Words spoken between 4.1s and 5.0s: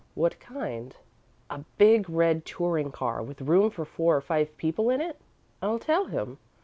or five people in